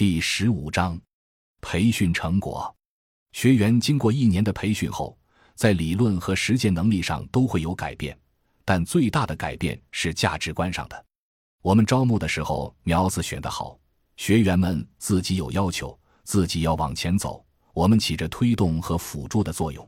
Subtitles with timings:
[0.00, 0.98] 第十五章，
[1.60, 2.74] 培训成果。
[3.32, 5.14] 学员经过一年的培训后，
[5.54, 8.18] 在理论和实践能力上都会有改变，
[8.64, 11.04] 但最大的改变是价值观上的。
[11.60, 13.78] 我们招募的时候苗子选得好，
[14.16, 17.44] 学员们自己有要求，自己要往前走，
[17.74, 19.86] 我们起着推动和辅助的作用。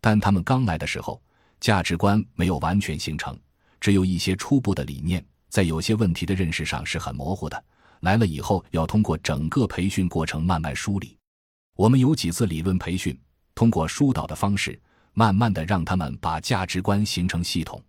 [0.00, 1.22] 但他们刚来的时候，
[1.60, 3.38] 价值观没有完全形成，
[3.78, 5.22] 只有一些初步的理念。
[5.50, 7.62] 在有些问题的认识上是很模糊的，
[8.02, 11.16] 来了以后要通过整个培训过程慢慢梳理。
[11.74, 13.18] 我们有几次理论培训，
[13.54, 14.80] 通过疏导的方式，
[15.14, 17.82] 慢慢的让他们把价值观形成系统。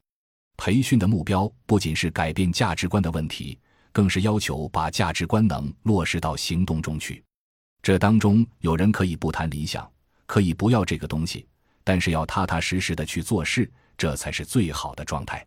[0.55, 3.59] 培训的目标不仅是改变价值观的问题，
[3.91, 7.23] 更是要求把价值观能落实到行动中去。
[7.81, 9.91] 这当中有人可以不谈理想，
[10.25, 11.45] 可以不要这个东西，
[11.83, 15.45] 但是要踏踏实实的去做事，这才是最好的状态。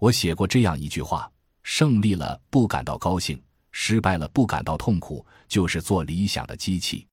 [0.00, 1.30] 我写过这样一句话。
[1.64, 3.38] 胜利了不感到高兴，
[3.70, 7.06] 失败了不感到痛苦，就是做理想的机器。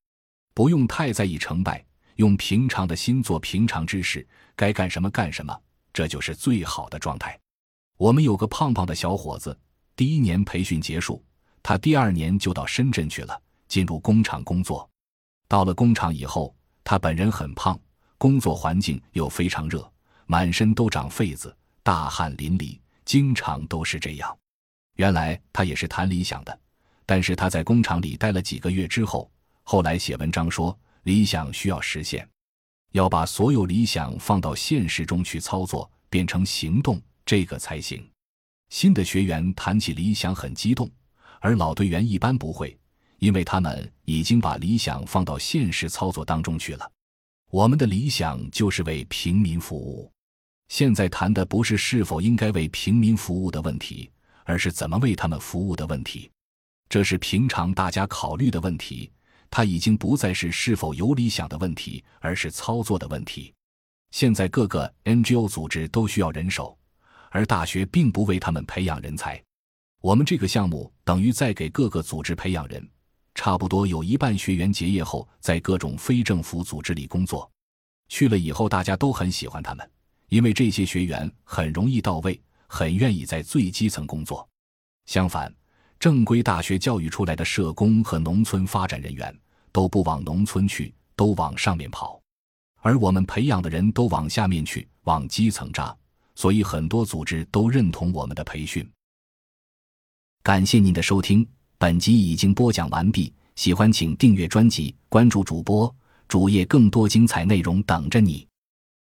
[0.54, 1.84] 不用太在意成败，
[2.16, 5.54] 用平常的心做平常之事，该干什么干什么，
[5.92, 7.38] 这就是最好的状态。
[7.98, 9.58] 我们有个胖胖的小伙子，
[9.94, 11.24] 第一年培训结束，
[11.62, 14.88] 他第二年就到深圳去了，进入工厂工作。
[15.48, 17.78] 到了工厂以后，他本人很胖，
[18.18, 19.90] 工作环境又非常热，
[20.26, 24.38] 满身都长痱子，大汗淋漓，经常都是这样。
[24.96, 26.58] 原来他也是谈理想的，
[27.06, 29.30] 但是他在工厂里待了几个月之后，
[29.62, 32.28] 后来写文章说理想需要实现，
[32.92, 38.06] 要把所有理想放到现实中去操作，变成行动，这个才行。
[38.70, 40.90] 新的学员谈起理想很激动，
[41.40, 42.76] 而老队员一般不会，
[43.18, 46.90] 因为他们已经把理想放到现实操作当中去了。
[47.50, 50.10] 我们的理想就是为平民服务，
[50.68, 54.10] 现在谈的不是是否应该为平民服务的问题。
[54.46, 56.30] 而是怎么为他们服务的问题，
[56.88, 59.12] 这是平常大家考虑的问题。
[59.50, 63.52] 它已经不再是是否有理想的问题，而是操作的问题。
[64.10, 66.76] 现在各个 NGO 组织都需要人手，
[67.30, 69.42] 而大学并不为他们培养人才。
[70.00, 72.88] 我们这个项目等于在给各个组织培养人，
[73.34, 77.50] 差不多有一半学员结业后在各种非政府组织里工作，
[78.08, 79.90] 去了以后大家都很喜欢他们，
[80.28, 82.40] 因为这些学员很容易到位。
[82.68, 84.48] 很愿意在最基层工作，
[85.06, 85.52] 相反，
[85.98, 89.36] 正规大学教育出来的社工和农村发展人员
[89.72, 92.20] 都不往农村去，都往上面跑，
[92.80, 95.96] 而我们培养的人都往下面去，往基层扎，
[96.34, 98.88] 所以很多组织都认同我们的培训。
[100.42, 101.44] 感谢您的收听，
[101.78, 105.92] 本集已经播讲完毕，喜欢请订阅专辑，关注主播
[106.28, 108.45] 主页，更多精彩内容等着你。